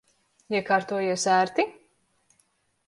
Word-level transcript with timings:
Iekārtojies 0.59 1.27
ērti? 1.35 1.67